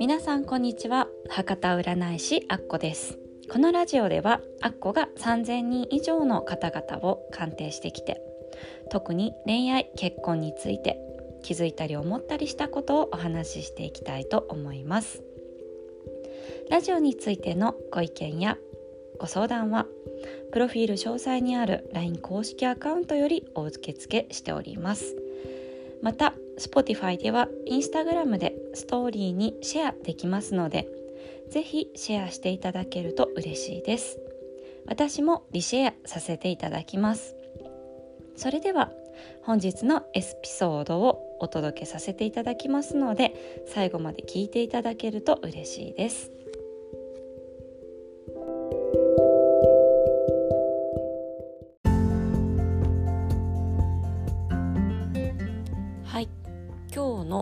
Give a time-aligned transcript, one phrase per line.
[0.00, 1.08] 皆さんこんにちは。
[1.28, 3.18] 博多占い師アッコです。
[3.52, 8.18] このラジオではアッコが3000人以上の方々を鑑定してきて
[8.90, 10.98] 特に恋愛結婚について
[11.42, 15.22] 気づいたり思ったりしたことをお話ししていきたいと思います。
[16.70, 18.56] ラジオについてのご意見や
[19.18, 19.84] ご相談は
[20.50, 25.14] プロフィール詳細にある LINE 公式アカウントよりお受け付けしております。
[26.00, 30.86] また Spotify では Instagram でストーリーにシェアできますので
[31.50, 34.20] ぜひシェアしていただけると嬉しいです。
[34.86, 37.34] 私もリシェアさせていただきます。
[38.36, 38.92] それでは
[39.42, 46.30] 本日のエピソードをお届けさせていただきますので最後まで聞いていただけると嬉しいです。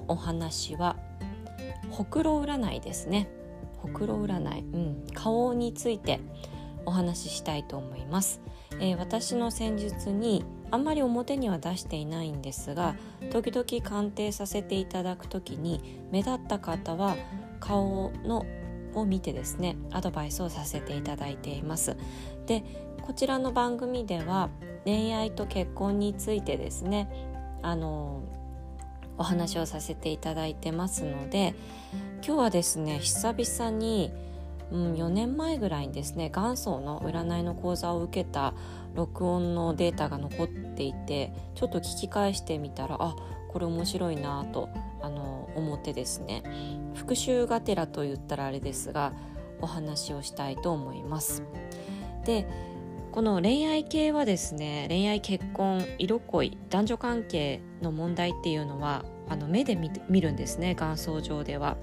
[0.08, 0.96] お話は
[1.90, 3.28] ほくろ占いですね。
[3.78, 6.20] ほくろ占い、うん、顔について
[6.84, 8.40] お話ししたいと思います、
[8.80, 12.96] えー、私の戦術にあんまり表には出していないんですが
[13.30, 17.16] 時々鑑定させていただく時に目立った方は
[17.60, 18.44] 顔の
[18.94, 21.96] を見てですねアドバイスをさせていただいています。
[22.46, 22.64] で
[23.02, 24.50] こちらの番組では
[24.84, 27.10] 恋愛と結婚についてですね
[27.62, 28.22] あの
[29.18, 31.54] お話をさせていただいてますので
[32.24, 34.12] 今日はですね久々に、
[34.72, 38.54] うん、4年前ぐらいにですね元祖の占いの講座を受けた
[38.94, 43.14] 録音のデータが残っていてちょっと聞き返してみたらあ
[43.48, 44.68] これ面白いなと
[45.00, 46.42] あの思ってですね
[46.94, 49.12] 復習がてらと言ったらあれですが
[49.60, 51.42] お話をしたいと思います。
[52.24, 52.46] で
[53.12, 59.76] この恋愛系はですね恋愛結婚色恋男女関係の問題っていうのはあの目で
[60.08, 61.76] 見るんですね眼相上では。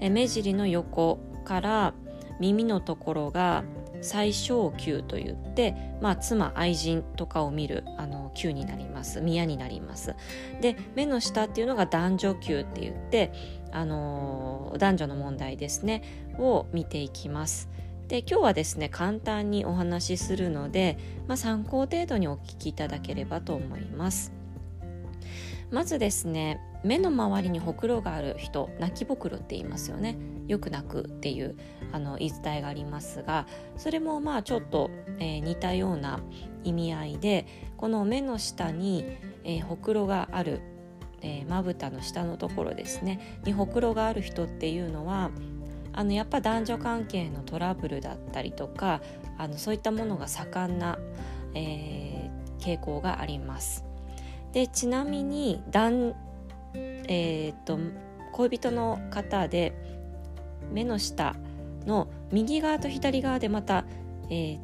[0.00, 1.94] え目尻の横から
[2.40, 3.62] 耳のところが
[4.00, 9.20] 最小球といって、まあ、妻愛人とかを見るあの球になります。
[9.20, 10.16] 宮になります。
[10.60, 13.32] で目の下っていうのが男女球って言って、
[13.70, 16.02] あのー、男女の問題ですね
[16.38, 17.68] を見ていきます。
[18.12, 24.34] で今日はですね簡単にお話しするので、まあ、参考程度にお聞きいただければと思います。
[25.70, 30.18] まずですね目の周りにほくろがある人泣きぼくろって言いますよね。
[30.46, 31.56] よく泣くっていう
[31.90, 33.46] あの言い伝えがありますが
[33.78, 36.20] それもまあちょっと、えー、似たような
[36.64, 37.46] 意味合いで
[37.78, 39.06] この目の下に、
[39.42, 40.60] えー、ほくろがある
[41.48, 43.40] まぶたの下のところですね。
[43.46, 45.30] にほくろがある人っていうのは
[45.92, 49.00] あのやっぱ男女関係のトラブルだったりとか
[49.38, 50.98] あのそういったものが盛んな、
[51.54, 53.84] えー、傾向があります。
[54.52, 56.14] でちなみに男、
[56.74, 57.78] えー、っと
[58.32, 59.74] 恋人の方で
[60.72, 61.36] 目の下
[61.86, 63.84] の右側と左側でまた、
[64.30, 64.58] えー、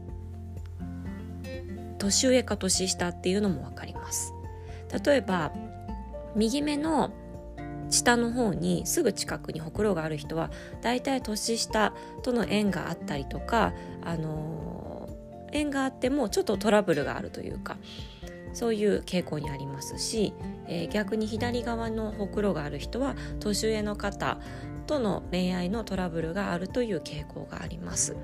[1.98, 4.32] 年上か年下っていうのも分かります。
[5.04, 5.52] 例えば
[6.34, 7.10] 右目の
[7.90, 10.50] 下の方にすぐ近くにほくろがある人は
[10.82, 13.72] だいたい年下との縁があったりとか、
[14.04, 17.76] あのー、縁があってもちょっとトラブルがあるというか
[18.52, 20.34] そういう傾向にありますし、
[20.66, 24.38] えー、逆に左側のほくろがある人は年上の方
[24.86, 28.16] との恋愛のトラブルがあるという傾向があります。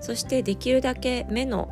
[0.00, 1.68] そしてできるだけ目の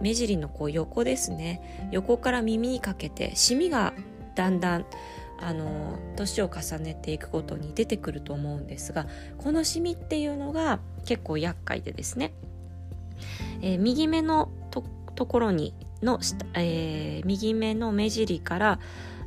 [0.00, 1.88] 目尻のこう横ですね。
[1.92, 3.92] 横から耳にかけてシミが
[4.34, 4.86] だんだん
[5.40, 9.06] あの年を重ねていくことに出てくると思うんですが
[9.38, 12.32] このシミっていうのが結構厄介でですね、
[13.62, 16.20] えー、右目のところにの、
[16.54, 18.80] えー、右目の目尻から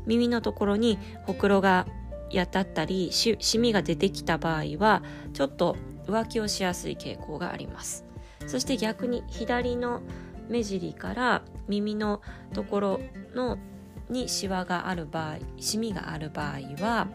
[0.05, 1.85] 耳のところにほくろが
[2.29, 5.75] やたったりしシミが出てきた場合はちょっと
[6.07, 8.05] 浮気をしやすい傾向があります。
[8.47, 10.01] そして逆に左の
[10.49, 12.21] 目尻から耳の
[12.53, 12.99] ところ
[13.35, 13.57] の
[14.11, 17.07] にシワがある場合シミがある場合は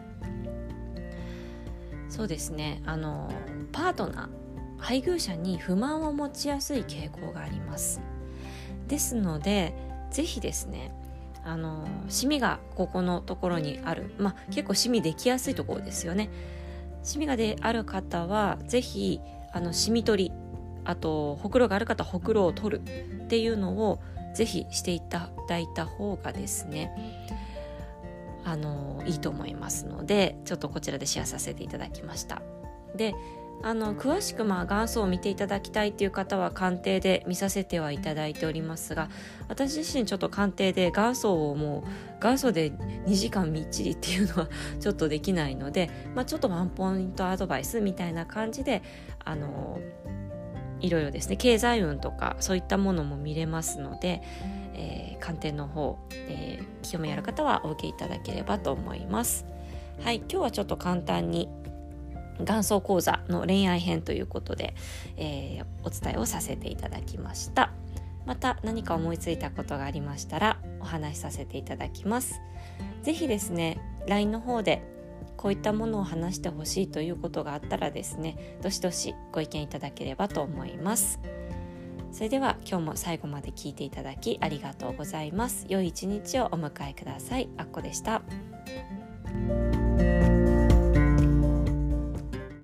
[2.09, 3.31] そうですねあの
[3.71, 4.37] パートナー
[4.79, 7.99] 配偶者に不満を持ちやすい傾向があります。
[8.87, 9.73] ですので
[10.11, 10.93] 是非ですね
[11.43, 14.13] あのシミがここのところにある。
[14.17, 16.29] まあ結構シミできやすいところですよね。
[17.03, 19.19] シミがである方は是非
[19.51, 20.31] あのシミ取り
[20.85, 23.99] あとほくろがある方はほくろを取るっていうのを
[24.37, 26.91] ぜひしていただいた方がですね
[28.45, 32.43] あのいいと思いますのでちょっとこちらでシェアさせていただきました。
[32.95, 33.15] で
[33.63, 39.09] あの詳しくまあ元祖を見ていただきたいっていう方は鑑定で見させてはいただいておりますが
[39.47, 44.49] 私自身ちょっと鑑定で元祖をもう元祖で2時間みっちりっていうのは
[44.79, 48.83] ちょっとできないので、まあ、ちょっとワンポイントアドバイスみたいな感じで
[49.25, 49.79] あの
[50.81, 51.37] いろいろですね。
[51.37, 54.21] 経済運とかそういったものも見れますので、
[54.73, 59.45] えー、鑑定の方、えー、興味ある方はお受けいただければと思います。
[60.03, 61.49] はい、今日はちょっと簡単に
[62.39, 64.75] 元祖講座の恋愛編ということで、
[65.17, 67.71] えー、お伝えをさせていただきました。
[68.25, 72.41] また何か思いついたことがありましたらお話しさせていただきます。
[73.01, 74.96] 是非ですね LINE の方で
[75.37, 81.19] こういったものを話してほしいということがあったらですねどしどしご意見いただければと思います。
[82.11, 85.65] それでは今日も最後まで聞いていただきありがとうございます。
[85.69, 87.49] 良い一日をお迎えください。
[87.57, 88.21] あっこでした。